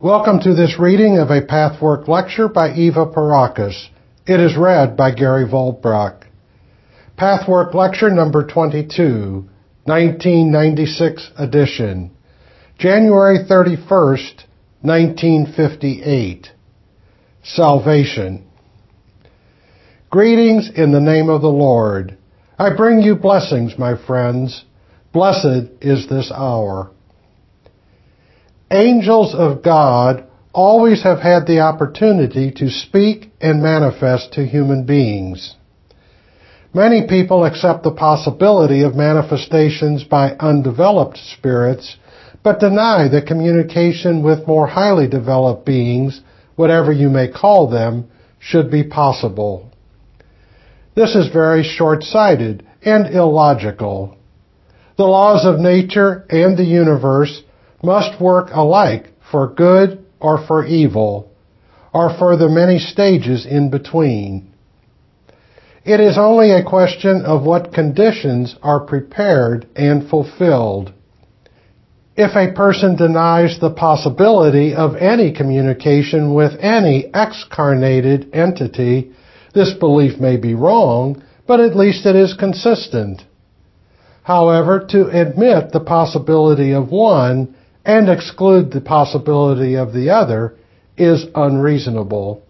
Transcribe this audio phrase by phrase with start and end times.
[0.00, 3.90] Welcome to this reading of a Pathwork lecture by Eva Pierrakos.
[4.26, 6.24] It is read by Gary Vollbracht.
[7.16, 9.48] Pathwork lecture number 22,
[9.84, 12.10] 1996 edition,
[12.76, 14.42] January 31st,
[14.82, 16.48] 1958.
[17.44, 18.44] Salvation.
[20.10, 22.18] Greetings in the name of the Lord.
[22.58, 24.64] I bring you blessings, my friends.
[25.12, 26.90] Blessed is this hour.
[28.70, 35.56] Angels of God always have had the opportunity to speak and manifest to human beings.
[36.72, 41.96] Many people accept the possibility of manifestations by undeveloped spirits,
[42.42, 46.20] but deny that communication with more highly developed beings,
[46.56, 48.08] whatever you may call them,
[48.40, 49.70] should be possible.
[50.96, 54.16] This is very short-sighted and illogical.
[54.96, 57.42] The laws of nature and the universe
[57.84, 61.30] must work alike for good or for evil,
[61.92, 64.50] or for the many stages in between.
[65.84, 70.92] It is only a question of what conditions are prepared and fulfilled.
[72.16, 79.12] If a person denies the possibility of any communication with any excarnated entity,
[79.52, 83.22] this belief may be wrong, but at least it is consistent.
[84.22, 90.56] However, to admit the possibility of one and exclude the possibility of the other
[90.96, 92.42] is unreasonable.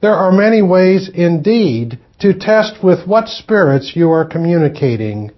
[0.00, 5.32] There are many ways indeed to test with what spirits you are communicating.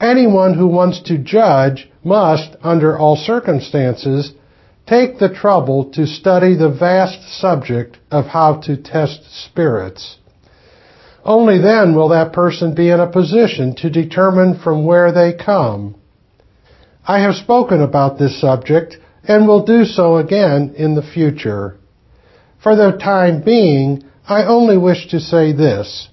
[0.00, 4.32] Anyone who wants to judge must, under all circumstances,
[4.86, 10.18] take the trouble to study the vast subject of how to test spirits.
[11.24, 15.99] Only then will that person be in a position to determine from where they come.
[17.10, 21.76] I have spoken about this subject and will do so again in the future.
[22.62, 26.08] For the time being, I only wish to say this.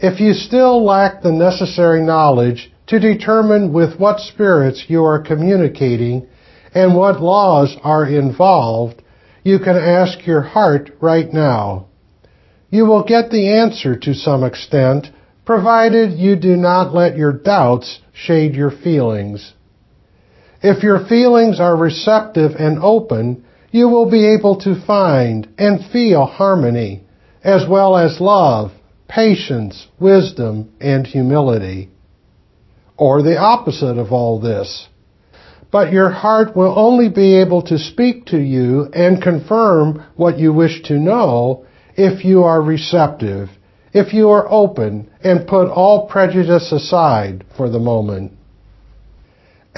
[0.00, 6.26] If you still lack the necessary knowledge to determine with what spirits you are communicating
[6.74, 9.00] and what laws are involved,
[9.44, 11.86] you can ask your heart right now.
[12.70, 15.10] You will get the answer to some extent,
[15.44, 19.54] provided you do not let your doubts shade your feelings.
[20.62, 26.24] If your feelings are receptive and open, you will be able to find and feel
[26.24, 27.02] harmony,
[27.44, 28.72] as well as love,
[29.06, 31.90] patience, wisdom, and humility.
[32.96, 34.88] Or the opposite of all this.
[35.70, 40.52] But your heart will only be able to speak to you and confirm what you
[40.52, 43.50] wish to know if you are receptive,
[43.92, 48.32] if you are open and put all prejudice aside for the moment.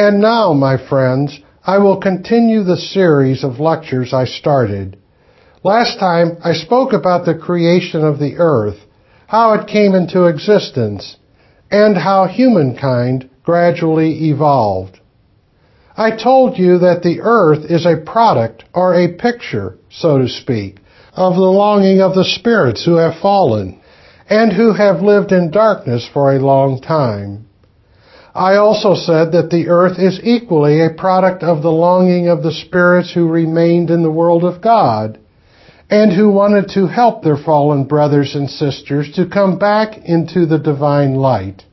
[0.00, 4.96] And now, my friends, I will continue the series of lectures I started.
[5.62, 8.78] Last time I spoke about the creation of the earth,
[9.26, 11.18] how it came into existence,
[11.70, 14.98] and how humankind gradually evolved.
[15.98, 20.78] I told you that the earth is a product or a picture, so to speak,
[21.12, 23.78] of the longing of the spirits who have fallen
[24.30, 27.49] and who have lived in darkness for a long time.
[28.34, 32.52] I also said that the earth is equally a product of the longing of the
[32.52, 35.18] spirits who remained in the world of God
[35.90, 40.58] and who wanted to help their fallen brothers and sisters to come back into the
[40.58, 41.64] divine light.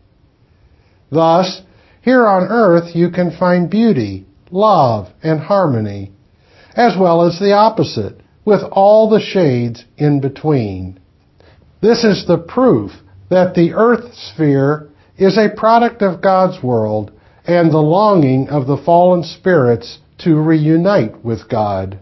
[1.12, 1.62] Thus,
[2.02, 6.12] here on earth you can find beauty, love, and harmony,
[6.76, 11.00] as well as the opposite, with all the shades in between.
[11.82, 12.92] This is the proof
[13.30, 14.87] that the earth sphere
[15.18, 17.12] is a product of God's world
[17.46, 22.00] and the longing of the fallen spirits to reunite with God.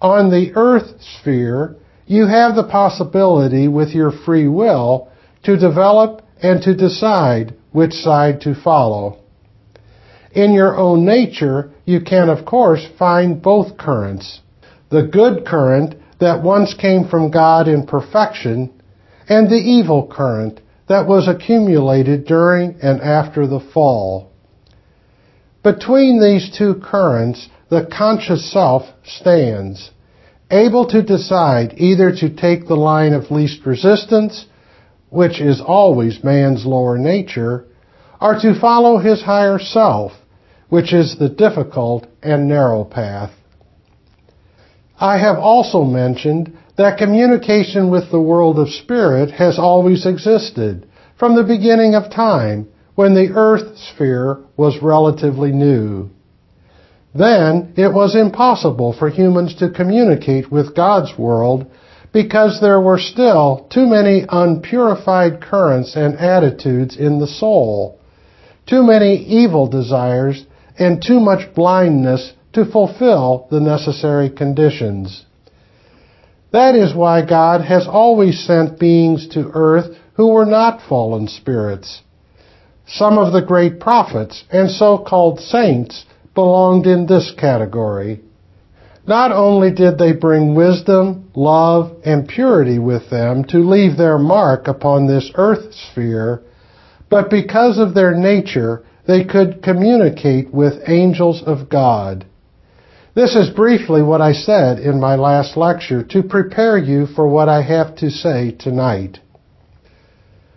[0.00, 1.76] On the earth sphere,
[2.06, 5.10] you have the possibility with your free will
[5.42, 9.18] to develop and to decide which side to follow.
[10.32, 14.40] In your own nature, you can of course find both currents.
[14.90, 18.70] The good current that once came from God in perfection
[19.28, 24.32] and the evil current that was accumulated during and after the fall.
[25.62, 29.90] Between these two currents, the conscious self stands,
[30.50, 34.46] able to decide either to take the line of least resistance,
[35.10, 37.66] which is always man's lower nature,
[38.20, 40.12] or to follow his higher self,
[40.68, 43.32] which is the difficult and narrow path.
[44.98, 50.88] I have also mentioned that communication with the world of spirit has always existed
[51.18, 56.08] from the beginning of time when the earth sphere was relatively new.
[57.12, 61.66] Then it was impossible for humans to communicate with God's world
[62.12, 67.98] because there were still too many unpurified currents and attitudes in the soul,
[68.66, 70.46] too many evil desires,
[70.78, 75.24] and too much blindness to fulfill the necessary conditions.
[76.52, 82.02] That is why God has always sent beings to earth who were not fallen spirits.
[82.86, 88.20] Some of the great prophets and so-called saints belonged in this category.
[89.06, 94.68] Not only did they bring wisdom, love, and purity with them to leave their mark
[94.68, 96.42] upon this earth sphere,
[97.10, 102.26] but because of their nature, they could communicate with angels of God.
[103.18, 107.48] This is briefly what I said in my last lecture to prepare you for what
[107.48, 109.18] I have to say tonight.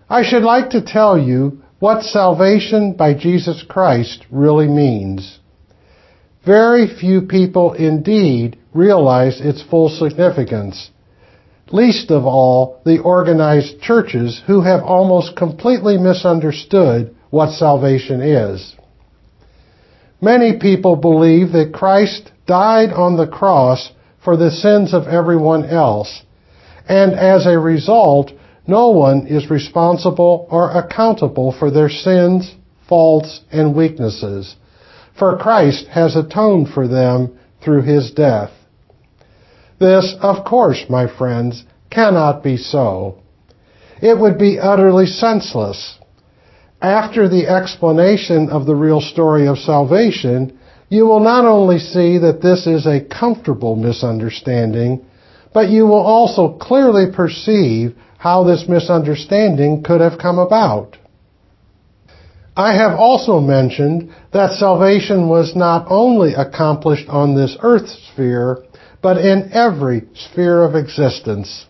[0.07, 5.39] I should like to tell you what salvation by Jesus Christ really means.
[6.45, 10.91] Very few people indeed realize its full significance,
[11.71, 18.75] least of all the organized churches who have almost completely misunderstood what salvation is.
[20.21, 23.93] Many people believe that Christ died on the cross
[24.25, 26.23] for the sins of everyone else,
[26.85, 28.29] and as a result,
[28.67, 32.53] no one is responsible or accountable for their sins,
[32.89, 34.57] faults, and weaknesses,
[35.17, 38.51] for Christ has atoned for them through his death.
[39.79, 43.21] This, of course, my friends, cannot be so.
[44.01, 45.97] It would be utterly senseless
[46.81, 50.59] after the explanation of the real story of salvation,
[50.91, 55.05] you will not only see that this is a comfortable misunderstanding,
[55.53, 60.97] but you will also clearly perceive how this misunderstanding could have come about.
[62.57, 68.65] I have also mentioned that salvation was not only accomplished on this earth sphere,
[69.01, 71.67] but in every sphere of existence.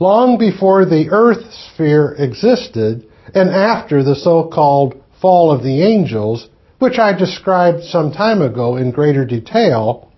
[0.00, 6.48] Long before the earth sphere existed, and after the so-called fall of the angels,
[6.84, 10.12] which I described some time ago in greater detail,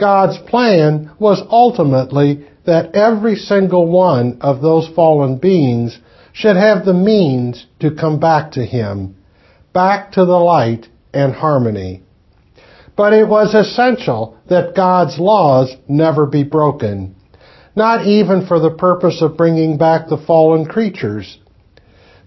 [0.00, 6.00] God's plan was ultimately that every single one of those fallen beings
[6.32, 9.14] should have the means to come back to Him,
[9.72, 12.02] back to the light and harmony.
[12.96, 17.14] But it was essential that God's laws never be broken,
[17.76, 21.38] not even for the purpose of bringing back the fallen creatures.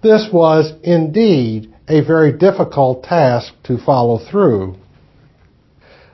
[0.01, 4.75] This was indeed a very difficult task to follow through.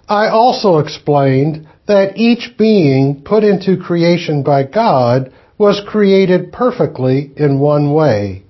[0.07, 7.59] I also explained that each being put into creation by God was created perfectly in
[7.59, 8.43] one way.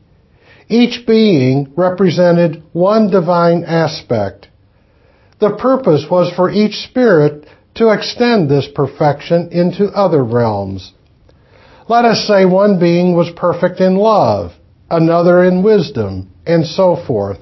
[0.67, 4.47] Each being represented one divine aspect.
[5.39, 7.45] The purpose was for each spirit
[7.75, 10.93] to extend this perfection into other realms.
[11.89, 14.53] Let us say one being was perfect in love,
[14.89, 17.39] another in wisdom, and so forth.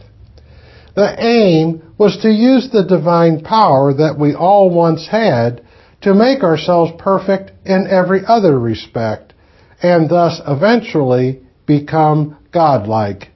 [0.95, 5.61] The aim was to use the divine power that we all once had
[6.01, 9.33] to make ourselves perfect in every other respect,
[9.81, 13.29] and thus eventually become godlike.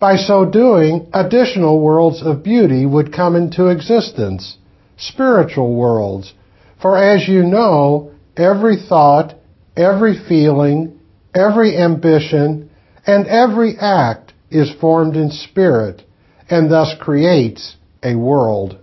[0.00, 4.56] By so doing, additional worlds of beauty would come into existence,
[4.96, 6.32] spiritual worlds,
[6.80, 9.34] for as you know, every thought,
[9.76, 11.00] every feeling,
[11.34, 12.70] every ambition,
[13.06, 16.02] and every act is formed in spirit
[16.48, 18.78] and thus creates a world.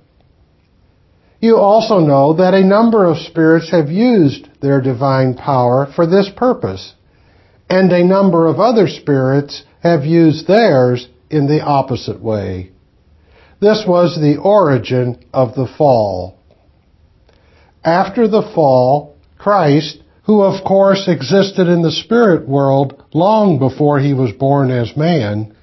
[1.39, 6.29] You also know that a number of spirits have used their divine power for this
[6.35, 6.93] purpose,
[7.69, 12.71] and a number of other spirits have used theirs in the opposite way.
[13.59, 16.39] This was the origin of the fall.
[17.83, 24.13] After the fall, Christ who of course existed in the spirit world long before he
[24.13, 25.54] was born as man,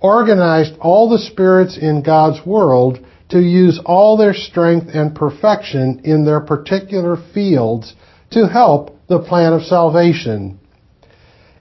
[0.00, 6.24] organized all the spirits in God's world to use all their strength and perfection in
[6.24, 7.94] their particular fields
[8.30, 10.58] to help the plan of salvation.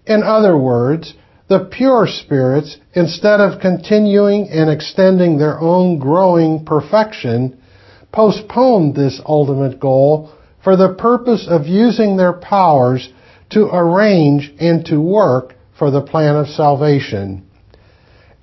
[0.05, 1.13] In other words,
[1.49, 7.61] the pure spirits, instead of continuing and extending their own growing perfection,
[8.11, 10.31] postponed this ultimate goal
[10.63, 13.09] for the purpose of using their powers
[13.49, 17.46] to arrange and to work for the plan of salvation.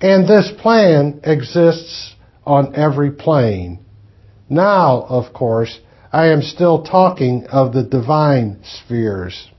[0.05, 2.13] And this plan exists
[2.45, 3.79] on every plane.
[4.47, 5.79] Now, of course,
[6.13, 9.49] I am still talking of the divine spheres.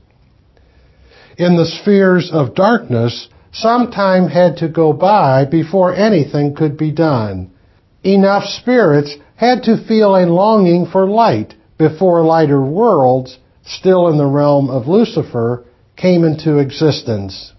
[1.37, 6.91] In the spheres of darkness, some time had to go by before anything could be
[6.91, 7.51] done.
[8.05, 14.33] enough spirits had to feel a longing for light before lighter worlds, still in the
[14.39, 15.65] realm of Lucifer,
[15.97, 17.51] came into existence.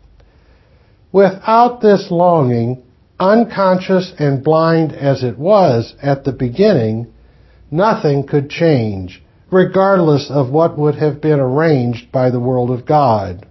[1.12, 2.83] Without this longing,
[3.19, 7.07] unconscious and blind as it was at the beginning,
[7.71, 13.47] nothing could change, regardless of what would have been arranged by the world of God.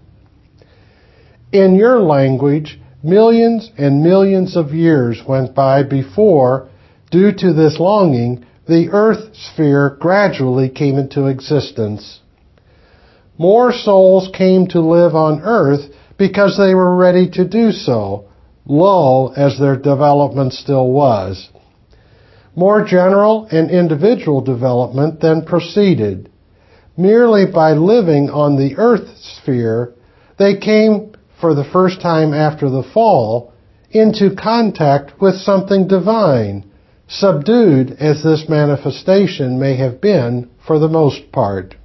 [1.51, 6.69] In your language, millions and millions of years went by before,
[7.09, 12.19] due to this longing, the earth sphere gradually came into existence.
[13.37, 18.27] More souls came to live on earth because they were ready to do so,
[18.65, 21.49] low as their development still was.
[22.55, 26.31] More general and individual development then proceeded.
[26.97, 29.93] Merely by living on the earth sphere,
[30.39, 33.53] they came, for the first time after the fall,
[33.91, 36.69] into contact with something divine,
[37.07, 41.75] subdued as this manifestation may have been for the most part.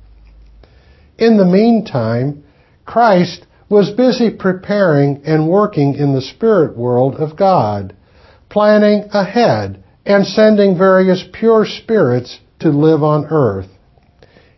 [1.18, 2.42] In the meantime,
[2.84, 7.96] Christ was busy preparing and working in the spirit world of God,
[8.50, 13.70] planning ahead and sending various pure spirits to live on earth.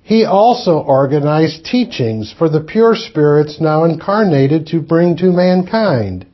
[0.03, 6.27] He also organized teachings for the pure spirits now incarnated to bring to mankind,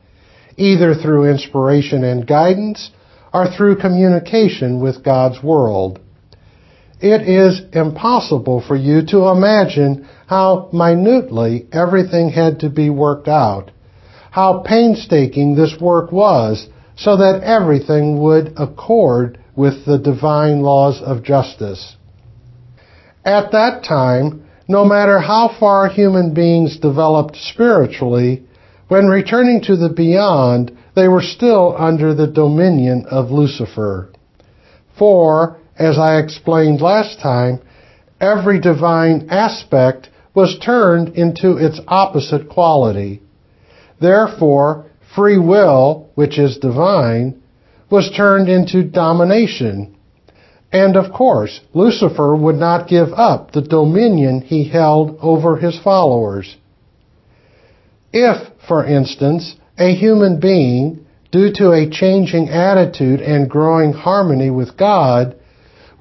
[0.57, 2.89] either through inspiration and guidance
[3.31, 5.99] or through communication with God's world.
[7.01, 13.71] It is impossible for you to imagine how minutely everything had to be worked out,
[14.29, 21.23] how painstaking this work was so that everything would accord with the divine laws of
[21.23, 21.95] justice.
[23.25, 28.43] At that time, no matter how far human beings developed spiritually,
[28.87, 34.11] when returning to the beyond, they were still under the dominion of Lucifer.
[34.97, 37.59] For, as I explained last time,
[38.19, 43.21] every divine aspect was turned into its opposite quality.
[43.99, 44.85] Therefore,
[45.15, 47.41] free will, which is divine,
[47.89, 49.95] was turned into domination.
[50.71, 56.55] And of course, Lucifer would not give up the dominion he held over his followers.
[58.13, 58.37] If,
[58.67, 65.35] for instance, a human being, due to a changing attitude and growing harmony with God,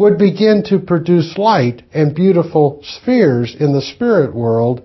[0.01, 4.81] would begin to produce light and beautiful spheres in the spirit world,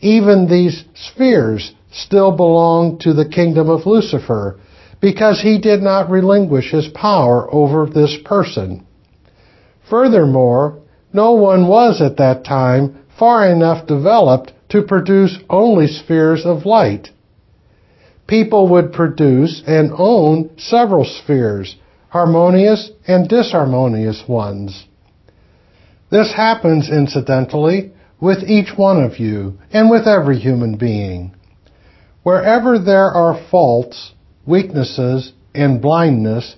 [0.00, 4.58] even these spheres still belong to the kingdom of Lucifer,
[5.00, 8.84] because he did not relinquish his power over this person.
[9.88, 16.66] Furthermore, no one was at that time far enough developed to produce only spheres of
[16.66, 17.10] light.
[18.26, 21.76] People would produce and own several spheres,
[22.08, 24.86] harmonious and disharmonious ones.
[26.10, 31.34] This happens, incidentally, with each one of you and with every human being.
[32.22, 34.12] Wherever there are faults,
[34.46, 36.56] weaknesses, and blindness,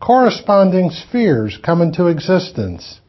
[0.00, 3.00] corresponding spheres come into existence.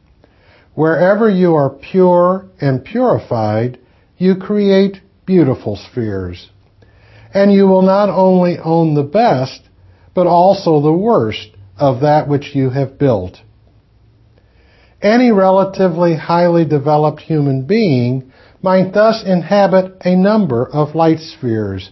[0.74, 3.78] Wherever you are pure and purified,
[4.16, 6.48] you create beautiful spheres.
[7.34, 9.68] And you will not only own the best,
[10.14, 11.50] but also the worst
[11.82, 13.38] of that which you have built.
[15.02, 21.90] Any relatively highly developed human being might thus inhabit a number of light spheres,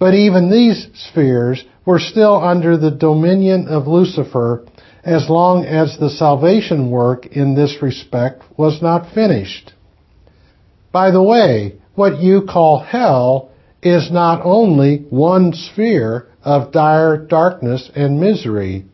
[0.00, 4.66] but even these spheres were still under the dominion of Lucifer
[5.04, 9.72] as long as the salvation work in this respect was not finished.
[10.90, 13.52] By the way, what you call hell
[13.84, 18.86] is not only one sphere of dire darkness and misery,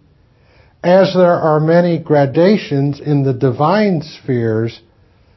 [0.82, 4.80] as there are many gradations in the divine spheres,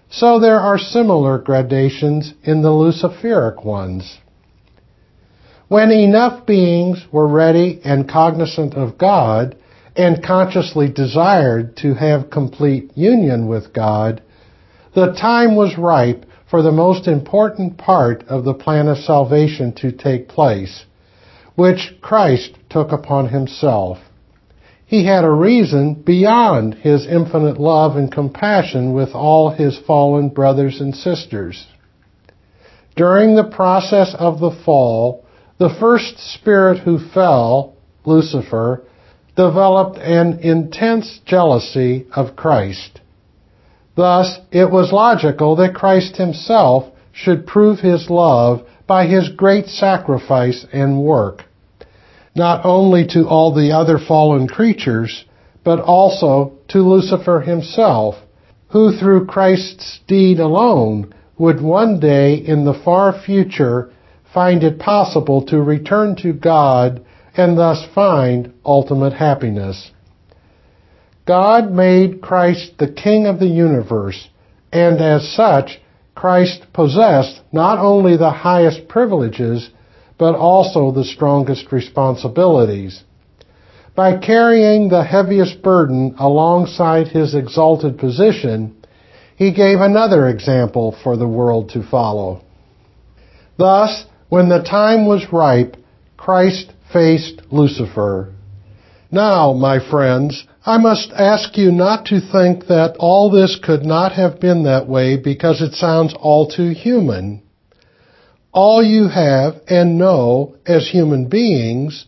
[0.10, 4.20] so there are similar gradations in the Luciferic ones.
[5.68, 9.56] When enough beings were ready and cognizant of God
[9.96, 14.22] and consciously desired to have complete union with God,
[14.94, 19.94] the time was ripe for the most important part of the plan of salvation to
[19.94, 20.86] take place,
[21.56, 23.98] which Christ took upon himself.
[24.92, 30.82] He had a reason beyond his infinite love and compassion with all his fallen brothers
[30.82, 31.66] and sisters.
[32.98, 35.24] During the process of the fall,
[35.60, 38.84] the first spirit who fell, Lucifer,
[39.38, 43.00] developed an intense jealousy of Christ.
[43.96, 50.66] Thus, it was logical that Christ himself should prove his love by his great sacrifice
[50.74, 51.46] and work
[52.36, 55.26] not only to all the other fallen creatures,
[55.64, 58.16] but also to Lucifer himself,
[58.70, 63.92] who through Christ's deed alone would one day in the far future
[64.34, 67.04] find it possible to return to God
[67.36, 69.92] and thus find ultimate happiness.
[71.26, 74.30] God made Christ the King of the universe,
[74.72, 75.82] and as such,
[76.16, 79.70] Christ possessed not only the highest privileges,
[80.22, 83.04] but also the strongest responsibilities.
[83.96, 88.76] By carrying the heaviest burden alongside his exalted position,
[89.36, 92.44] he gave another example for the world to follow.
[93.58, 95.76] Thus, when the time was ripe,
[96.18, 98.32] Christ faced Lucifer.
[99.10, 104.12] Now, my friends, I must ask you not to think that all this could not
[104.12, 107.42] have been that way because it sounds all too human.
[108.54, 112.06] All you have and know as human beings,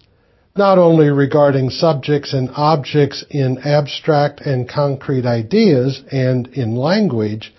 [0.55, 7.53] not only regarding subjects and objects in abstract and concrete ideas and in language,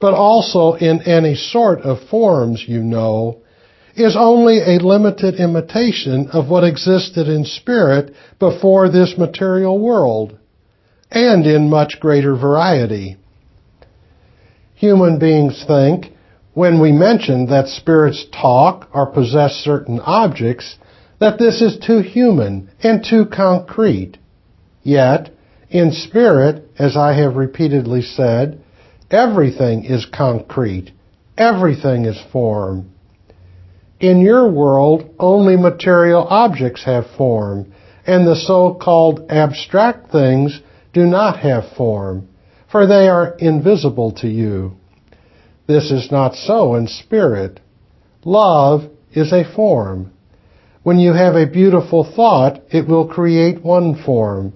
[0.00, 3.38] but also in any sort of forms you know,
[3.96, 10.38] is only a limited imitation of what existed in spirit before this material world,
[11.10, 13.16] and in much greater variety.
[14.74, 16.12] Human beings think,
[16.56, 20.76] when we mention that spirits talk or possess certain objects,
[21.20, 24.16] that this is too human and too concrete.
[24.82, 25.34] Yet,
[25.68, 28.58] in spirit, as I have repeatedly said,
[29.10, 30.92] everything is concrete.
[31.36, 32.90] Everything is form.
[34.00, 37.70] In your world, only material objects have form,
[38.06, 40.62] and the so-called abstract things
[40.94, 42.28] do not have form,
[42.72, 44.78] for they are invisible to you.
[45.66, 47.60] This is not so in spirit.
[48.24, 50.12] Love is a form.
[50.82, 54.52] When you have a beautiful thought, it will create one form.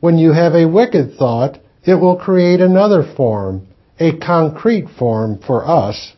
[0.00, 5.66] When you have a wicked thought, it will create another form, a concrete form for
[5.68, 6.14] us.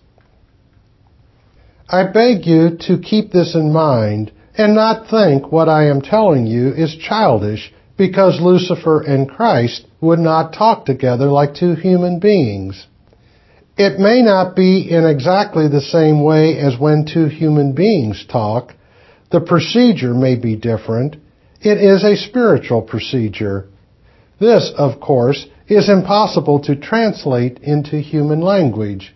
[1.88, 6.47] I beg you to keep this in mind and not think what I am telling
[6.47, 12.87] you is childish because Lucifer and Christ would not talk together like two human beings.
[13.76, 18.74] It may not be in exactly the same way as when two human beings talk.
[19.30, 21.16] The procedure may be different.
[21.61, 23.68] It is a spiritual procedure.
[24.38, 29.14] This, of course, is impossible to translate into human language.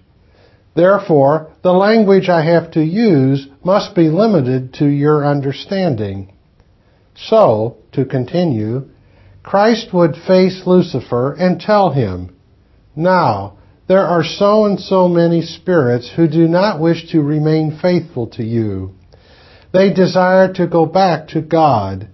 [0.74, 6.32] Therefore, the language I have to use must be limited to your understanding.
[7.14, 8.88] So, to continue,
[9.42, 12.36] Christ would face Lucifer and tell him,
[12.94, 13.56] Now,
[13.88, 18.42] there are so and so many spirits who do not wish to remain faithful to
[18.42, 18.94] you.
[19.72, 22.08] They desire to go back to God.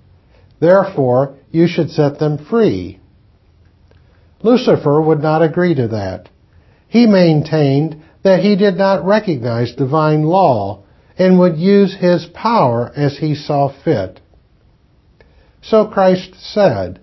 [0.60, 3.00] Therefore, you should set them free.
[4.42, 6.28] Lucifer would not agree to that.
[6.88, 10.82] He maintained that he did not recognize divine law
[11.16, 14.20] and would use his power as he saw fit.
[15.62, 17.00] So Christ said,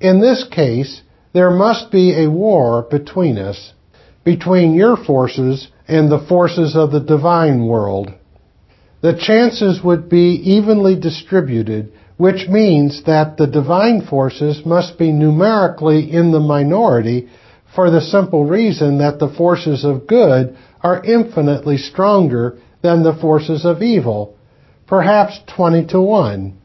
[0.00, 3.72] In this case, there must be a war between us,
[4.24, 8.12] between your forces and the forces of the divine world.
[9.02, 16.12] The chances would be evenly distributed, which means that the divine forces must be numerically
[16.12, 17.28] in the minority
[17.74, 23.64] for the simple reason that the forces of good are infinitely stronger than the forces
[23.64, 24.36] of evil,
[24.86, 26.59] perhaps 20 to 1.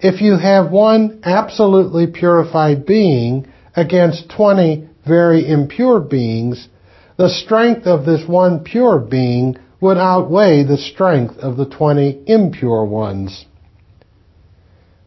[0.00, 6.68] If you have one absolutely purified being against 20 very impure beings,
[7.16, 12.84] the strength of this one pure being would outweigh the strength of the 20 impure
[12.84, 13.44] ones.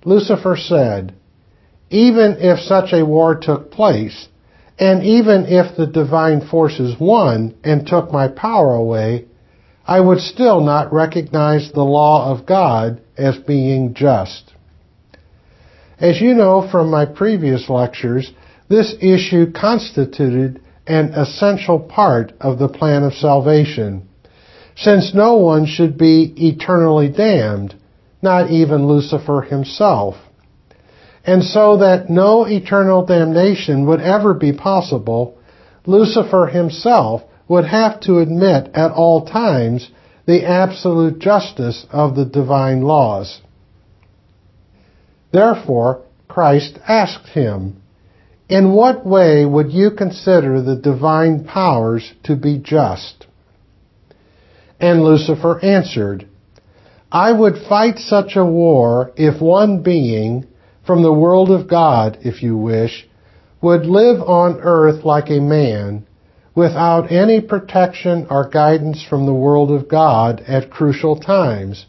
[0.04, 1.14] Lucifer said,
[1.90, 4.28] even if such a war took place,
[4.78, 9.26] and even if the divine forces won and took my power away,
[9.86, 14.51] I would still not recognize the law of God as being just.
[16.02, 18.34] As you know from my previous lectures,
[18.68, 24.10] this issue constituted an essential part of the plan of salvation,
[24.76, 27.76] since no one should be eternally damned,
[28.22, 30.16] not even Lucifer himself
[31.26, 35.38] and so that no eternal damnation would ever be possible,
[35.86, 39.90] Lucifer himself would have to admit at all times
[40.26, 43.42] the absolute justice of the divine laws.
[45.32, 47.82] Therefore, Christ asked him,
[48.50, 53.26] In what way would you consider the divine powers to be just?
[54.80, 56.28] And Lucifer answered,
[57.12, 60.48] I would fight such a war if one being,
[60.86, 63.08] from the world of God, if you wish,
[63.62, 66.06] would live on earth like a man
[66.56, 71.86] without any protection or guidance from the world of God at crucial times,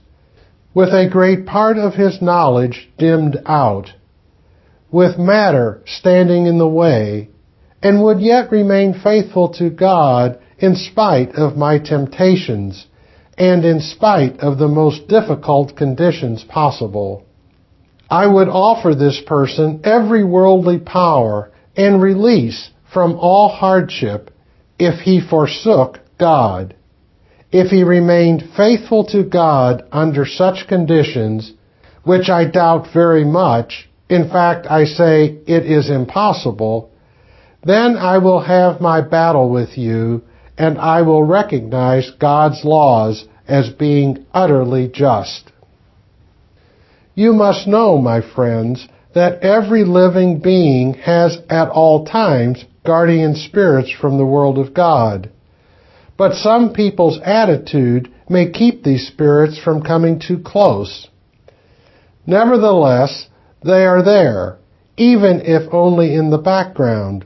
[0.74, 3.92] with a great part of his knowledge dimmed out,
[4.90, 7.28] with matter standing in the way,
[7.82, 12.86] and would yet remain faithful to God in spite of my temptations
[13.36, 17.24] and in spite of the most difficult conditions possible.
[18.08, 24.30] I would offer this person every worldly power and release from all hardship
[24.78, 26.74] if he forsook God.
[27.52, 31.52] If he remained faithful to God under such conditions,
[32.02, 36.90] which I doubt very much, in fact, I say it is impossible,
[37.62, 40.22] then I will have my battle with you
[40.58, 45.52] and I will recognize God's laws as being utterly just.
[47.14, 53.92] You must know, my friends, that every living being has at all times guardian spirits
[53.92, 55.30] from the world of God.
[56.16, 61.08] But some people's attitude may keep these spirits from coming too close.
[62.26, 63.26] Nevertheless,
[63.64, 64.58] they are there,
[64.96, 67.24] even if only in the background,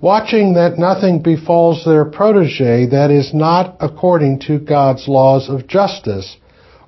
[0.00, 6.36] watching that nothing befalls their protege that is not according to God's laws of justice,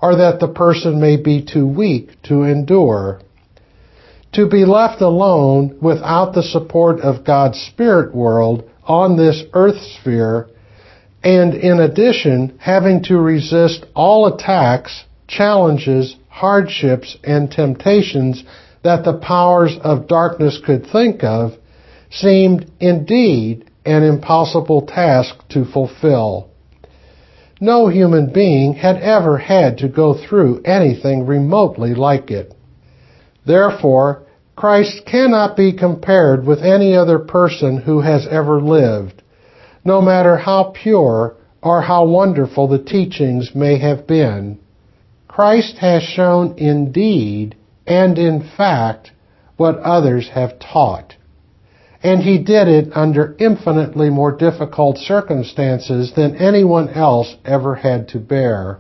[0.00, 3.20] or that the person may be too weak to endure.
[4.34, 10.48] To be left alone without the support of God's spirit world on this earth sphere,
[11.22, 18.44] and in addition, having to resist all attacks, challenges, hardships, and temptations
[18.84, 21.52] that the powers of darkness could think of,
[22.10, 26.48] seemed indeed an impossible task to fulfill.
[27.60, 32.54] No human being had ever had to go through anything remotely like it.
[33.44, 34.22] Therefore,
[34.54, 39.22] Christ cannot be compared with any other person who has ever lived,
[39.84, 44.58] no matter how pure or how wonderful the teachings may have been.
[45.26, 49.12] Christ has shown in deed and in fact
[49.56, 51.14] what others have taught
[52.02, 58.18] and he did it under infinitely more difficult circumstances than anyone else ever had to
[58.18, 58.78] bear.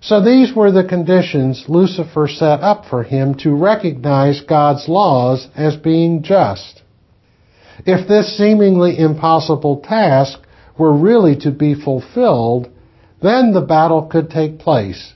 [0.00, 5.76] So these were the conditions Lucifer set up for him to recognize God's laws as
[5.76, 6.82] being just.
[7.86, 10.40] If this seemingly impossible task
[10.78, 12.68] were really to be fulfilled,
[13.22, 15.14] then the battle could take place.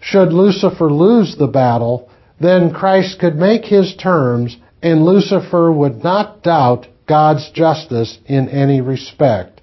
[0.00, 2.08] Should Lucifer lose the battle,
[2.40, 8.82] then Christ could make his terms and Lucifer would not doubt God's justice in any
[8.82, 9.62] respect.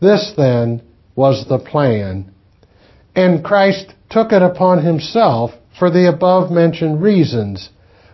[0.00, 0.82] This, then,
[1.16, 2.30] was the plan.
[3.14, 7.70] And Christ took it upon himself for the above mentioned reasons,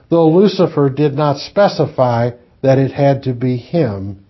[0.09, 2.31] though Lucifer did not specify
[2.67, 4.25] that it had to be him.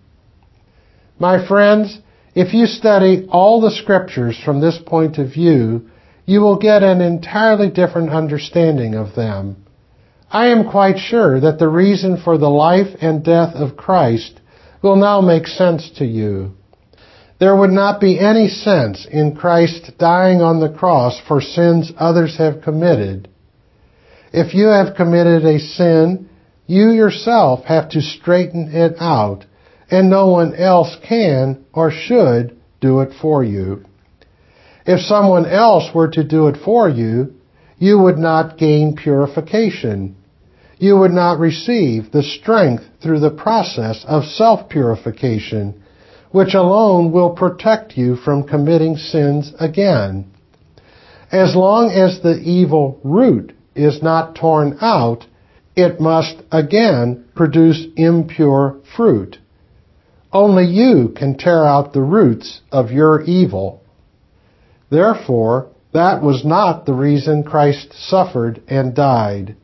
[1.17, 1.99] My friends,
[2.35, 5.89] if you study all the scriptures from this point of view,
[6.27, 9.55] you will get an entirely different understanding of them.
[10.29, 14.39] I am quite sure that the reason for the life and death of Christ
[14.83, 16.53] will now make sense to you.
[17.39, 22.37] There would not be any sense in Christ dying on the cross for sins others
[22.37, 23.29] have committed.
[24.31, 26.29] If you have committed a sin,
[26.67, 29.45] you yourself have to straighten it out,
[29.89, 33.83] and no one else can or should do it for you.
[34.85, 37.33] If someone else were to do it for you,
[37.77, 40.15] you would not gain purification.
[40.77, 45.83] You would not receive the strength through the process of self-purification,
[46.31, 50.31] which alone will protect you from committing sins again.
[51.31, 55.25] As long as the evil root is not torn out,
[55.77, 59.37] it must again produce impure fruit.
[60.33, 63.83] Only you can tear out the roots of your evil.
[64.89, 69.55] Therefore, that was not the reason Christ suffered and died.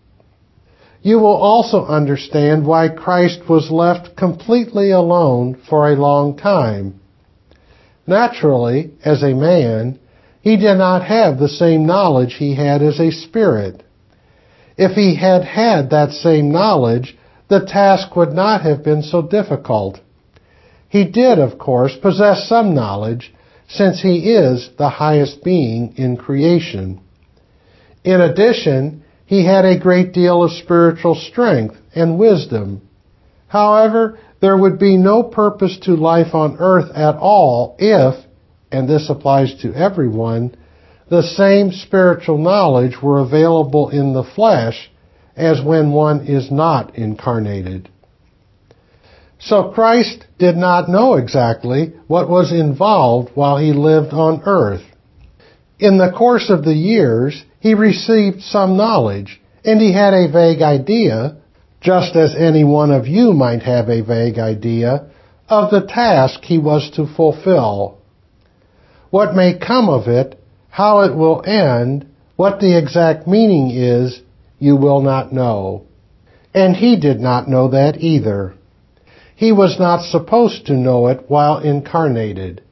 [1.01, 6.99] You will also understand why Christ was left completely alone for a long time.
[8.05, 9.99] Naturally, as a man,
[10.41, 13.82] he did not have the same knowledge he had as a spirit.
[14.77, 19.99] If he had had that same knowledge, the task would not have been so difficult.
[20.89, 23.33] He did, of course, possess some knowledge,
[23.67, 26.99] since he is the highest being in creation.
[28.03, 32.81] In addition, he had a great deal of spiritual strength and wisdom.
[33.47, 38.15] However, there would be no purpose to life on earth at all if,
[38.71, 40.55] and this applies to everyone,
[41.09, 44.89] the same spiritual knowledge were available in the flesh
[45.35, 47.89] as when one is not incarnated.
[49.39, 54.83] So Christ did not know exactly what was involved while he lived on earth.
[55.79, 60.61] In the course of the years, he received some knowledge, and he had a vague
[60.61, 61.37] idea,
[61.81, 65.09] just as any one of you might have a vague idea,
[65.49, 67.97] of the task he was to fulfill.
[69.09, 70.39] What may come of it,
[70.73, 72.03] how it will end,
[72.35, 74.19] what the exact meaning is,
[74.57, 75.85] you will not know.
[76.51, 78.55] And he did not know that either.
[79.35, 82.63] He was not supposed to know it while incarnated.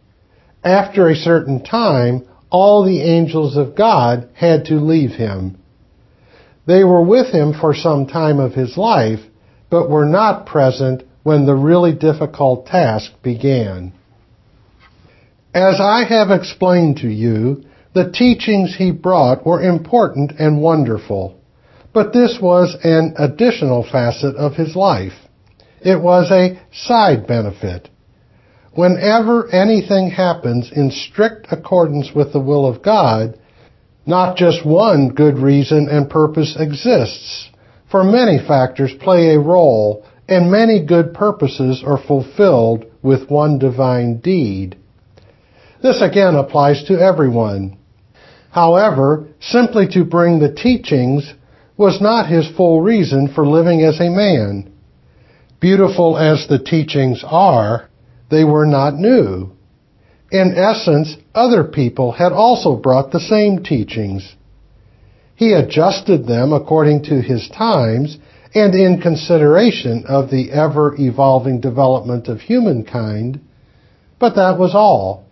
[0.63, 5.59] After a certain time, all the angels of God had to leave him.
[6.65, 9.19] They were with him for some time of his life,
[9.69, 13.93] but were not present when the really difficult task began.
[15.53, 21.39] As I have explained to you, the teachings he brought were important and wonderful,
[21.93, 25.13] but this was an additional facet of his life.
[25.81, 27.89] It was a side benefit.
[28.73, 33.37] Whenever anything happens in strict accordance with the will of God,
[34.05, 37.49] not just one good reason and purpose exists,
[37.89, 44.19] for many factors play a role and many good purposes are fulfilled with one divine
[44.19, 44.77] deed.
[45.83, 47.77] This again applies to everyone.
[48.51, 51.33] However, simply to bring the teachings
[51.77, 54.71] was not his full reason for living as a man.
[55.59, 57.89] Beautiful as the teachings are,
[58.29, 59.51] they were not new.
[60.31, 64.35] In essence, other people had also brought the same teachings.
[65.35, 68.17] He adjusted them according to his times
[68.53, 73.39] and in consideration of the ever evolving development of humankind,
[74.19, 75.25] but that was all.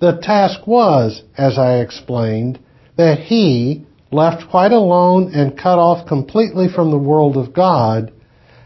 [0.00, 2.58] The task was, as I explained,
[2.96, 8.10] that he, left quite alone and cut off completely from the world of God,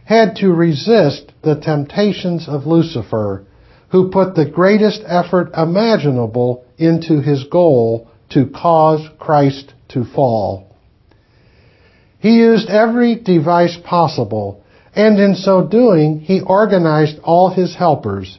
[0.04, 3.44] had to resist the temptations of Lucifer,
[3.88, 10.76] who put the greatest effort imaginable into his goal to cause Christ to fall.
[12.18, 14.62] He used every device possible,
[14.94, 18.38] and in so doing, he organized all his helpers.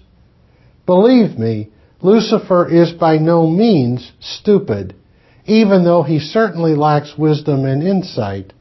[0.86, 1.69] Believe me,
[2.05, 4.95] Lucifer is by no means stupid,
[5.45, 8.53] even though he certainly lacks wisdom and insight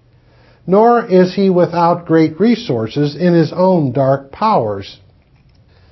[0.66, 4.98] nor is he without great resources in his own dark powers.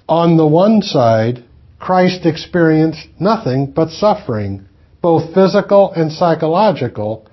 [0.09, 1.45] On the one side,
[1.79, 4.67] Christ experienced nothing but suffering,
[5.01, 7.27] both physical and psychological,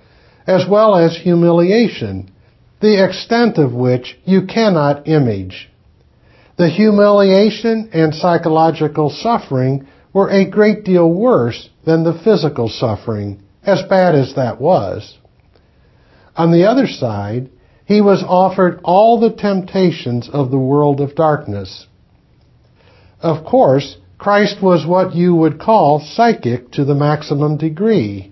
[0.47, 2.31] as well as humiliation,
[2.81, 5.69] the extent of which you cannot image.
[6.57, 13.81] The humiliation and psychological suffering were a great deal worse than the physical suffering, as
[13.83, 15.17] bad as that was.
[16.35, 17.49] On the other side,
[17.85, 21.87] he was offered all the temptations of the world of darkness.
[23.19, 28.31] Of course, Christ was what you would call psychic to the maximum degree.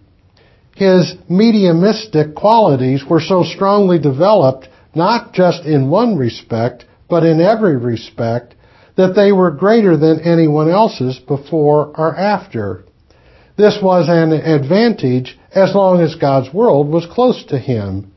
[0.76, 7.78] His mediumistic qualities were so strongly developed not just in one respect, but in every
[7.78, 8.54] respect,
[8.98, 12.84] that they were greater than anyone else's before or after.
[13.56, 18.12] This was an advantage as long as God's world was close to him.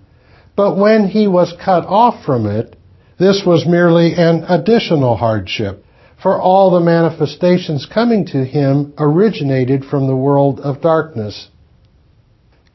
[0.57, 2.77] But when he was cut off from it,
[3.19, 5.85] this was merely an additional hardship,
[6.23, 11.49] for all the manifestations coming to him originated from the world of darkness.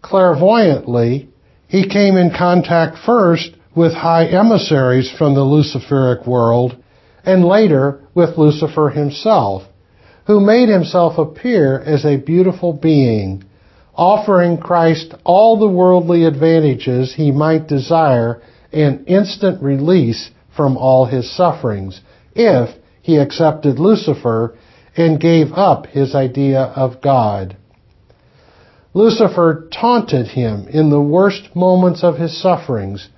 [0.02, 1.30] Clairvoyantly,
[1.68, 6.78] he came in contact first with high emissaries from the Luciferic world,
[7.26, 9.64] and later with Lucifer himself,
[10.28, 13.44] who made himself appear as a beautiful being,
[13.96, 21.30] offering Christ all the worldly advantages he might desire and instant release from all his
[21.36, 22.02] sufferings,
[22.34, 22.70] if
[23.02, 24.58] he accepted Lucifer
[24.98, 27.56] and gave up his idea of God.
[28.94, 33.10] Lucifer taunted him in the worst moments of his sufferings.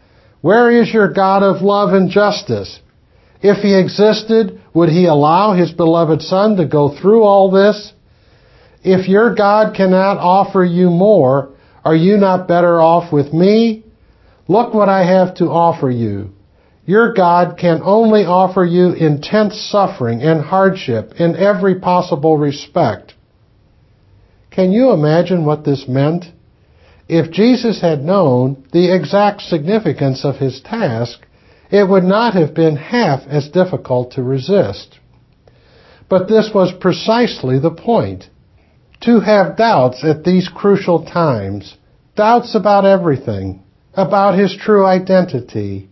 [0.42, 2.80] Where is your God of love and justice?
[3.42, 7.94] If he existed, would he allow his beloved son to go through all this?
[8.84, 11.50] If your God cannot offer you more,
[11.84, 13.84] are you not better off with me?
[14.48, 16.32] Look what I have to offer you.
[16.86, 23.14] Your God can only offer you intense suffering and hardship in every possible respect.
[24.52, 26.26] Can you imagine what this meant?
[27.10, 31.27] If Jesus had known the exact significance of his task,
[31.70, 35.00] it would not have been half as difficult to resist.
[36.10, 38.30] But this was precisely the point.
[39.02, 41.76] To have doubts at these crucial times,
[42.16, 45.90] doubts about everything, about his true identity,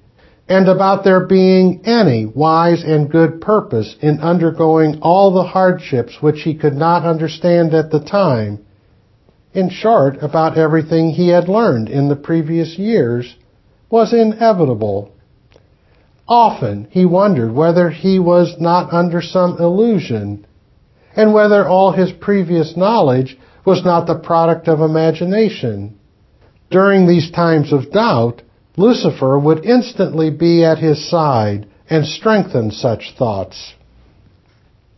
[0.48, 6.42] and about there being any wise and good purpose in undergoing all the hardships which
[6.44, 8.64] he could not understand at the time.
[9.54, 13.36] In short, about everything he had learned in the previous years
[13.90, 15.15] was inevitable.
[16.28, 20.46] Often he wondered whether he was not under some illusion,
[21.16, 25.96] and whether all his previous knowledge was not the product of imagination.
[26.72, 28.42] During these times of doubt,
[28.76, 33.74] Lucifer would instantly be at his side and strengthen such thoughts.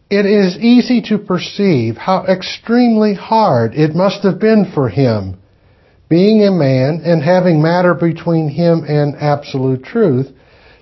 [0.10, 5.38] It is easy to perceive how extremely hard it must have been for him,
[6.08, 10.32] being a man and having matter between him and absolute truth,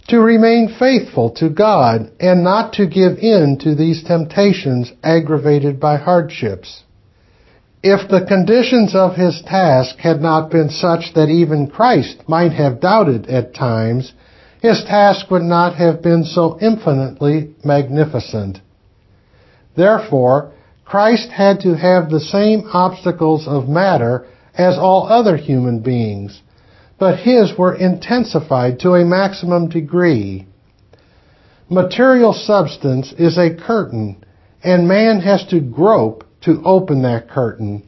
[0.08, 5.98] to remain faithful to God and not to give in to these temptations aggravated by
[5.98, 6.84] hardships.
[7.82, 12.82] If the conditions of his task had not been such that even Christ might have
[12.82, 14.14] doubted at times,
[14.62, 18.60] his task would not have been so infinitely magnificent.
[19.76, 20.52] Therefore,
[20.86, 26.42] Christ had to have the same obstacles of matter as all other human beings,
[26.98, 30.46] but his were intensified to a maximum degree.
[31.70, 34.24] Material substance is a curtain,
[34.64, 37.84] and man has to grope to open that curtain.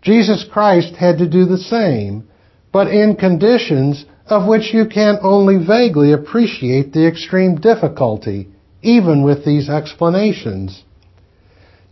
[0.00, 2.28] Jesus Christ had to do the same,
[2.72, 8.48] but in conditions of which you can only vaguely appreciate the extreme difficulty,
[8.82, 10.82] even with these explanations.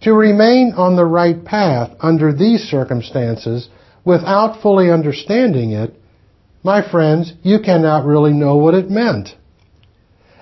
[0.02, 3.68] To remain on the right path under these circumstances
[4.04, 5.99] without fully understanding it,
[6.62, 9.30] my friends, you cannot really know what it meant.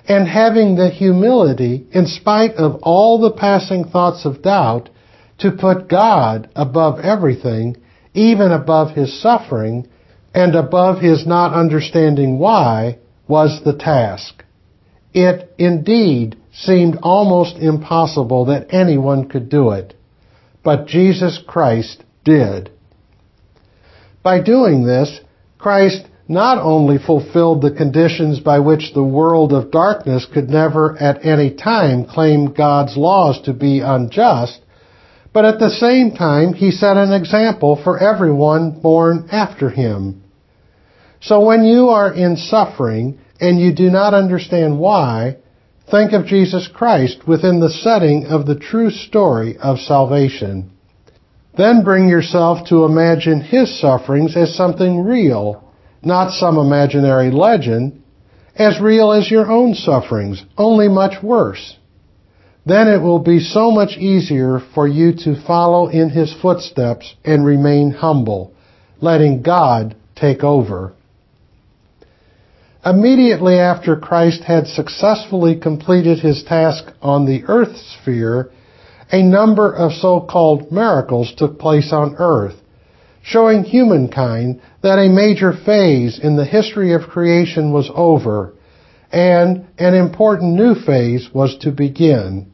[0.07, 4.89] And having the humility, in spite of all the passing thoughts of doubt,
[5.39, 7.77] to put God above everything,
[8.13, 9.87] even above his suffering,
[10.33, 14.43] and above his not understanding why, was the task.
[15.13, 19.93] It indeed seemed almost impossible that anyone could do it,
[20.63, 22.71] but Jesus Christ did.
[24.21, 25.21] By doing this,
[25.57, 31.25] Christ not only fulfilled the conditions by which the world of darkness could never at
[31.25, 34.61] any time claim God's laws to be unjust,
[35.33, 40.23] but at the same time, he set an example for everyone born after him.
[41.19, 45.37] So when you are in suffering and you do not understand why,
[45.89, 50.71] think of Jesus Christ within the setting of the true story of salvation.
[51.57, 55.68] Then bring yourself to imagine his sufferings as something real,
[56.03, 58.01] not some imaginary legend,
[58.55, 61.77] as real as your own sufferings, only much worse
[62.69, 67.43] then it will be so much easier for you to follow in his footsteps and
[67.43, 68.53] remain humble,
[69.01, 70.93] letting God take over.
[72.85, 78.51] Immediately after Christ had successfully completed his task on the earth sphere,
[79.11, 82.55] a number of so-called miracles took place on earth,
[83.29, 88.53] showing humankind that a major phase in the history of creation was over
[89.11, 92.51] and an important new phase was to begin.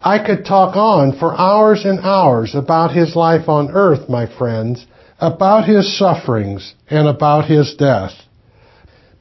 [0.00, 4.84] I could talk on for hours and hours about his life on earth, my friends,
[5.20, 8.12] about his sufferings, and about his death.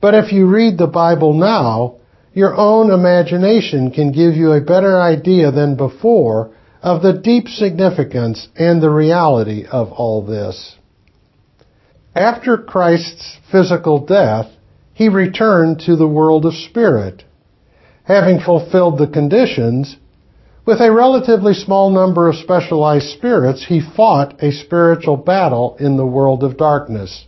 [0.02, 1.98] But if you read the Bible now,
[2.34, 8.48] your own imagination can give you a better idea than before of the deep significance
[8.56, 10.76] and the reality of all this.
[12.16, 14.48] After Christ's physical death,
[14.94, 17.24] he returned to the world of spirit.
[18.04, 19.96] Having fulfilled the conditions,
[20.66, 26.06] with a relatively small number of specialized spirits, he fought a spiritual battle in the
[26.06, 27.26] world of darkness.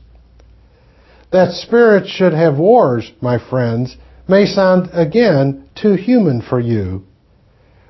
[1.31, 7.05] That spirits should have wars, my friends, may sound again too human for you.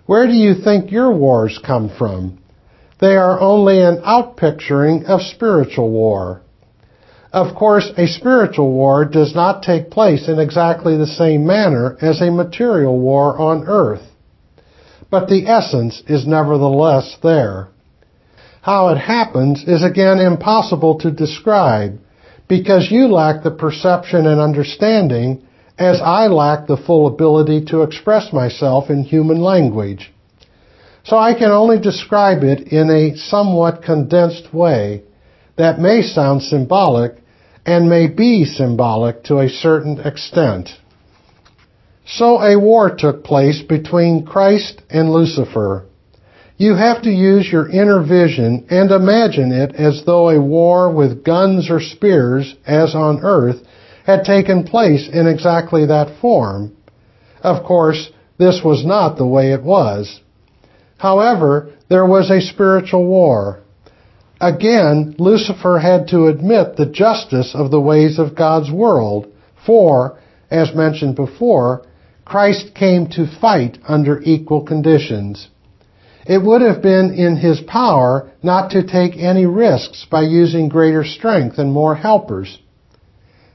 [0.05, 2.39] Where do you think your wars come from?
[2.99, 6.41] They are only an outpicturing of spiritual war.
[7.31, 12.21] Of course, a spiritual war does not take place in exactly the same manner as
[12.21, 14.03] a material war on earth
[15.13, 17.67] but the essence is nevertheless there.
[18.63, 21.99] How it happens is again impossible to describe
[22.47, 25.47] because you lack the perception and understanding
[25.77, 30.11] as I lack the full ability to express myself in human language.
[31.03, 35.03] So I can only describe it in a somewhat condensed way
[35.57, 37.15] that may sound symbolic
[37.65, 40.69] and may be symbolic to a certain extent.
[42.05, 45.85] So a war took place between Christ and Lucifer.
[46.57, 51.23] You have to use your inner vision and imagine it as though a war with
[51.23, 53.65] guns or spears, as on earth,
[54.05, 56.71] had taken place in exactly that form.
[57.41, 60.21] Of course, this was not the way it was.
[60.97, 63.59] However, there was a spiritual war.
[64.39, 69.27] Again, Lucifer had to admit the justice of the ways of God's world,
[69.65, 70.17] for,
[70.49, 71.83] as mentioned before,
[72.25, 75.49] Christ came to fight under equal conditions.
[76.25, 81.03] It would have been in his power not to take any risks by using greater
[81.03, 82.59] strength and more helpers.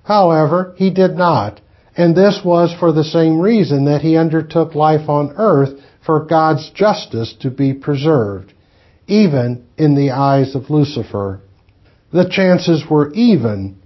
[0.09, 1.61] However, he did not,
[1.95, 6.71] and this was for the same reason that he undertook life on earth for God's
[6.71, 8.55] justice to be preserved,
[9.07, 11.43] even in the eyes of Lucifer.
[12.11, 13.77] The chances were even,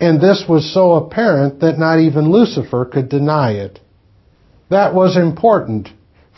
[0.00, 3.80] and this was so apparent that not even Lucifer could deny it.
[4.68, 5.88] That was important,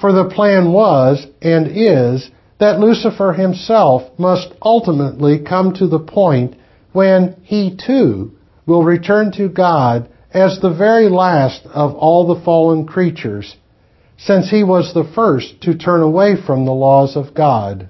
[0.00, 2.30] for the plan was, and is,
[2.60, 6.56] that Lucifer himself must ultimately come to the point
[6.92, 8.32] when he too
[8.66, 13.56] will return to God as the very last of all the fallen creatures,
[14.18, 17.88] since he was the first to turn away from the laws of God.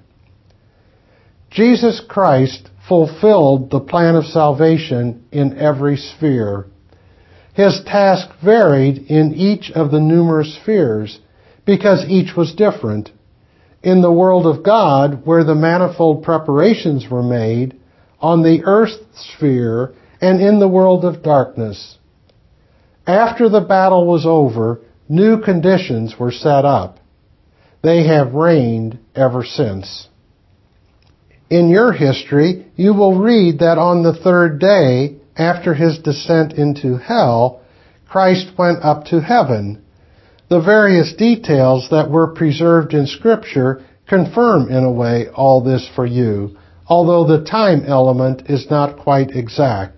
[1.50, 6.66] Jesus Christ fulfilled the plan of salvation in every sphere.
[7.54, 11.20] His task varied in each of the numerous spheres
[11.64, 13.10] because each was different.
[13.82, 17.78] In the world of God, where the manifold preparations were made,
[18.20, 19.94] on the earth sphere,
[20.24, 21.98] and in the world of darkness.
[23.06, 26.98] After the battle was over, new conditions were set up.
[27.82, 30.08] They have reigned ever since.
[31.50, 36.96] In your history, you will read that on the third day, after his descent into
[36.96, 37.60] hell,
[38.08, 39.82] Christ went up to heaven.
[40.48, 46.06] The various details that were preserved in Scripture confirm in a way all this for
[46.06, 46.56] you,
[46.86, 49.93] although the time element is not quite exact.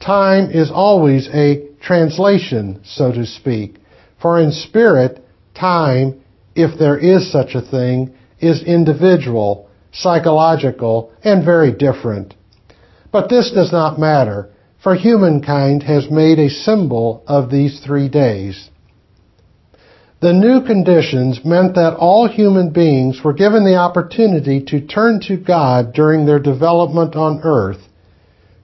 [0.00, 3.76] Time is always a translation, so to speak,
[4.20, 5.24] for in spirit,
[5.54, 6.20] time,
[6.54, 12.34] if there is such a thing, is individual, psychological, and very different.
[13.12, 14.50] But this does not matter,
[14.82, 18.70] for humankind has made a symbol of these three days.
[20.20, 25.36] The new conditions meant that all human beings were given the opportunity to turn to
[25.36, 27.85] God during their development on earth,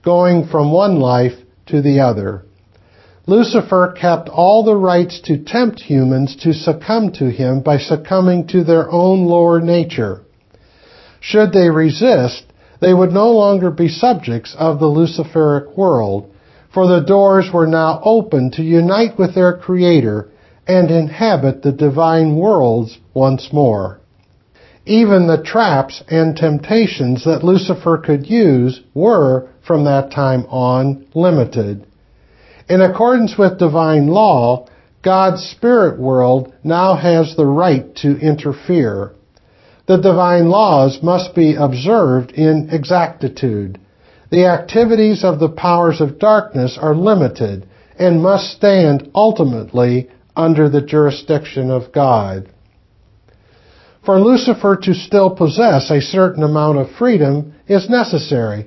[0.04, 2.44] going from one life to the other.
[3.26, 8.64] Lucifer kept all the rights to tempt humans to succumb to him by succumbing to
[8.64, 10.22] their own lower nature.
[11.20, 12.44] Should they resist,
[12.80, 16.30] they would no longer be subjects of the Luciferic world,
[16.74, 20.28] for the doors were now open to unite with their Creator
[20.66, 24.00] and inhabit the divine worlds once more.
[24.84, 31.86] Even the traps and temptations that Lucifer could use were, from that time on, limited.
[32.68, 34.66] In accordance with divine law,
[35.02, 39.12] God's spirit world now has the right to interfere.
[39.86, 43.78] The divine laws must be observed in exactitude.
[44.30, 47.66] The activities of the powers of darkness are limited
[47.98, 52.48] and must stand ultimately under the jurisdiction of God.
[54.04, 58.66] For Lucifer to still possess a certain amount of freedom is necessary,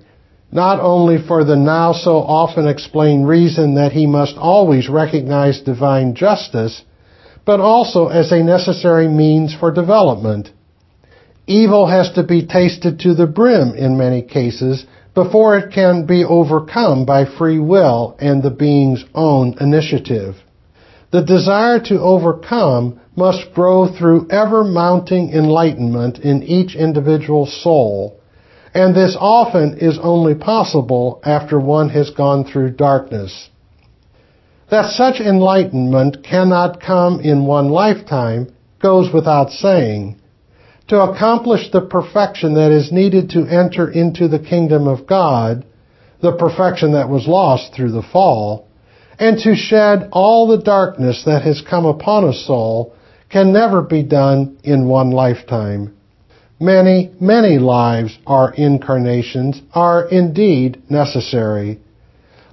[0.52, 6.16] not only for the now so often explained reason that he must always recognize divine
[6.16, 6.84] justice,
[7.46, 10.52] but also as a necessary means for development.
[11.48, 16.26] Evil has to be tasted to the brim in many cases before it can be
[16.26, 20.36] overcome by free will and the being's own initiative.
[21.12, 28.20] The desire to overcome must grow through ever mounting enlightenment in each individual soul
[28.76, 33.50] and this often is only possible after one has gone through darkness.
[34.70, 38.50] That such enlightenment cannot come in one lifetime
[38.82, 40.20] goes without saying.
[40.90, 45.66] To accomplish the perfection that is needed to enter into the kingdom of God,
[46.22, 48.68] the perfection that was lost through the fall,
[49.18, 52.94] and to shed all the darkness that has come upon a soul
[53.30, 55.95] can never be done in one lifetime.
[56.60, 61.82] Many, many lives are incarnations are indeed necessary.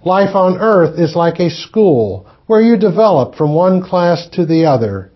[0.04, 4.66] Life on earth is like a school where you develop from one class to the
[4.66, 5.12] other.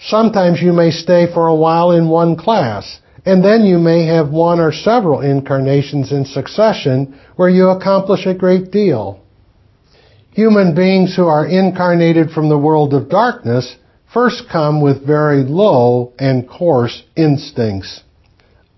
[0.00, 4.30] Sometimes you may stay for a while in one class, and then you may have
[4.30, 9.20] one or several incarnations in succession where you accomplish a great deal.
[10.30, 13.76] Human beings who are incarnated from the world of darkness
[14.14, 18.03] first come with very low and coarse instincts.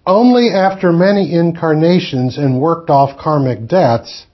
[0.07, 4.26] Only after many incarnations and worked off karmic debts,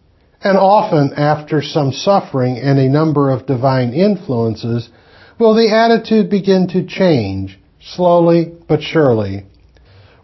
[0.45, 4.91] and often after some suffering and a number of divine influences,
[5.39, 9.47] will the attitude begin to change, slowly but surely.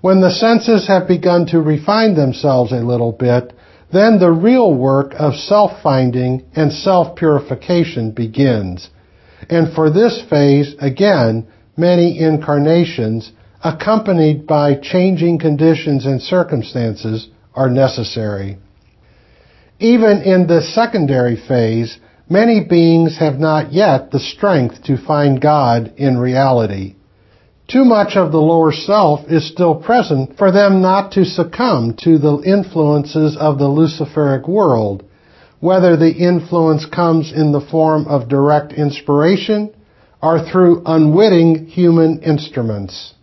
[0.01, 3.53] When the senses have begun to refine themselves a little bit,
[3.91, 8.91] then the real work of self-finding and self-purification begins.
[9.49, 11.47] And for this phase, again,
[11.77, 13.33] many incarnations,
[13.63, 18.57] accompanied by changing conditions and circumstances, are necessary.
[19.81, 21.99] Even in this secondary phase,
[22.29, 26.95] many beings have not yet the strength to find God in reality.
[27.69, 32.19] Too much of the lower self is still present for them not to succumb to
[32.19, 35.05] the influences of the Luciferic world,
[35.61, 39.75] whether the influence comes in the form of direct inspiration
[40.23, 43.15] or through unwitting human instruments.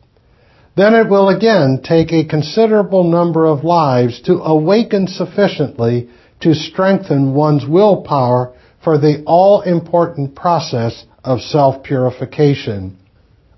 [0.75, 6.09] Then it will again take a considerable number of lives to awaken sufficiently
[6.41, 8.53] to strengthen one's willpower
[8.83, 12.97] for the all-important process of self-purification.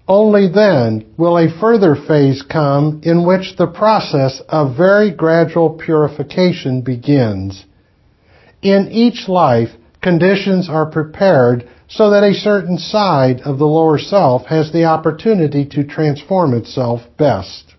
[0.07, 6.81] Only then will a further phase come in which the process of very gradual purification
[6.81, 7.65] begins.
[8.61, 9.69] In each life,
[10.01, 15.65] conditions are prepared so that a certain side of the lower self has the opportunity
[15.65, 17.73] to transform itself best.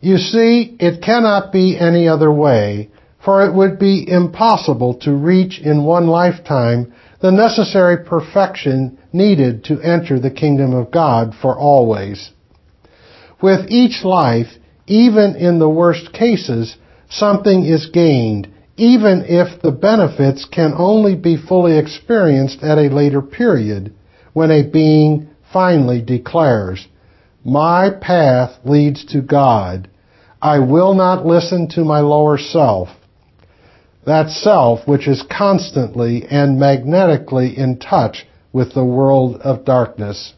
[0.00, 2.90] You see, it cannot be any other way,
[3.22, 9.80] for it would be impossible to reach in one lifetime the necessary perfection needed to
[9.80, 12.30] enter the kingdom of God for always.
[13.42, 14.48] With each life,
[14.86, 16.76] even in the worst cases,
[17.10, 18.48] something is gained,
[18.80, 23.94] even if the benefits can only be fully experienced at a later period,
[24.32, 26.86] when a being finally declares,
[27.44, 29.88] My path leads to God.
[30.42, 32.88] I will not listen to my lower self
[34.06, 40.34] that self which is constantly and magnetically in touch with the world of darkness.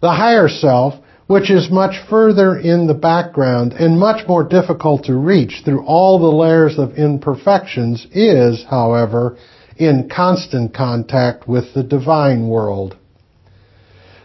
[0.00, 0.94] The higher self,
[1.28, 6.18] which is much further in the background and much more difficult to reach through all
[6.18, 9.36] the layers of imperfections, is, however,
[9.76, 12.96] in constant contact with the divine world.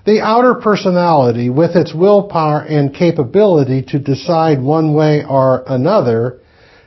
[0.06, 6.40] The outer personality, with its willpower and capability to decide one way or another,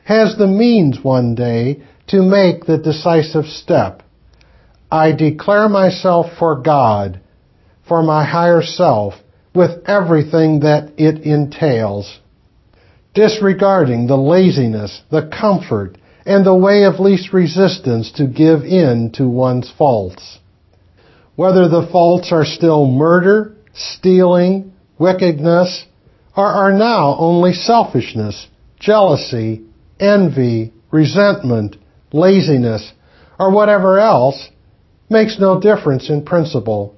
[0.03, 4.01] has the means one day to make the decisive step.
[4.91, 7.21] I declare myself for God,
[7.87, 9.13] for my higher self,
[9.57, 12.19] with everything that it entails.
[13.15, 19.27] Disregarding the laziness, the comfort, and the way of least resistance to give in to
[19.27, 20.39] one's faults.
[21.35, 25.85] Whether the faults are still murder, stealing, wickedness,
[26.35, 28.47] or are now only selfishness,
[28.79, 29.63] jealousy,
[29.99, 31.77] envy, resentment,
[32.11, 32.91] laziness,
[33.39, 34.49] or whatever else
[35.09, 36.96] makes no difference in principle.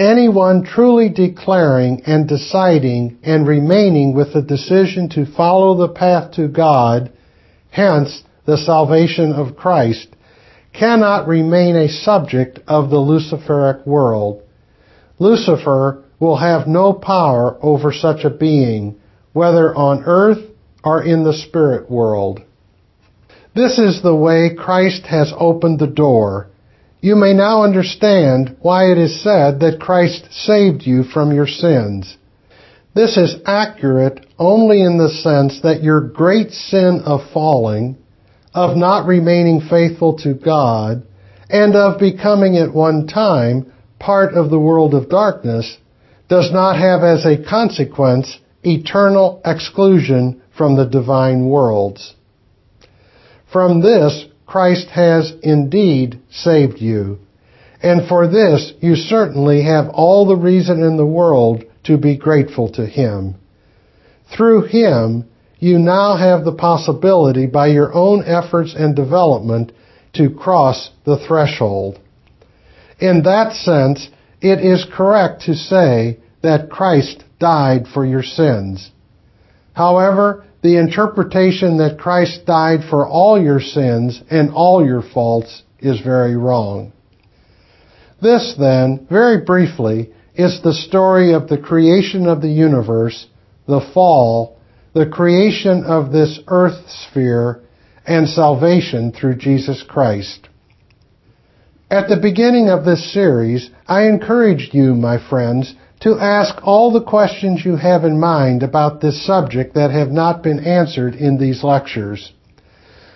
[0.00, 6.48] Anyone truly declaring and deciding and remaining with the decision to follow the path to
[6.48, 7.12] God,
[7.68, 10.08] hence the salvation of Christ,
[10.72, 14.42] cannot remain a subject of the Luciferic world.
[15.18, 18.98] Lucifer will have no power over such a being,
[19.34, 20.42] whether on earth
[20.82, 22.40] or in the spirit world.
[23.54, 26.49] This is the way Christ has opened the door.
[27.00, 32.16] You may now understand why it is said that Christ saved you from your sins.
[32.94, 37.96] This is accurate only in the sense that your great sin of falling,
[38.52, 41.02] of not remaining faithful to God,
[41.48, 45.78] and of becoming at one time part of the world of darkness
[46.28, 52.14] does not have as a consequence eternal exclusion from the divine worlds.
[53.52, 57.20] From this, Christ has indeed saved you.
[57.80, 62.68] And for this, you certainly have all the reason in the world to be grateful
[62.72, 63.36] to Him.
[64.36, 65.26] Through Him,
[65.60, 69.70] you now have the possibility by your own efforts and development
[70.14, 72.00] to cross the threshold.
[72.98, 74.08] In that sense,
[74.40, 78.90] it is correct to say that Christ died for your sins.
[79.74, 86.00] However, the interpretation that Christ died for all your sins and all your faults is
[86.00, 86.92] very wrong.
[88.20, 93.26] This, then, very briefly, is the story of the creation of the universe,
[93.66, 94.58] the fall,
[94.92, 97.62] the creation of this earth sphere,
[98.06, 100.48] and salvation through Jesus Christ.
[101.90, 107.04] At the beginning of this series, I encouraged you, my friends, to ask all the
[107.04, 111.62] questions you have in mind about this subject that have not been answered in these
[111.62, 112.32] lectures.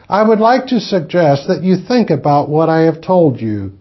[0.08, 3.72] I would like to suggest that you think about what I have told you.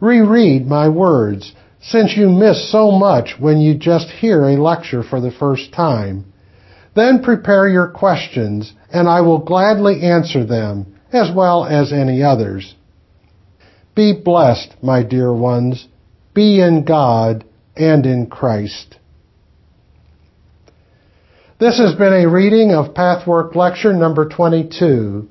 [0.00, 5.20] Reread my words, since you miss so much when you just hear a lecture for
[5.20, 6.32] the first time.
[6.96, 12.74] Then prepare your questions, and I will gladly answer them, as well as any others.
[13.94, 15.86] Be blessed, my dear ones.
[16.34, 17.44] Be in God
[17.78, 18.98] and in Christ.
[21.58, 25.28] This has been a reading of Pathwork Lecture number 22.